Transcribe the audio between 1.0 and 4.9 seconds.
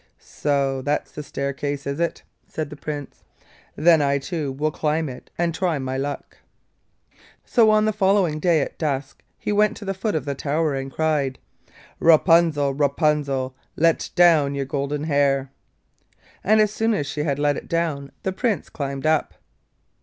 the staircase, is it?' said the Prince. 'Then I too will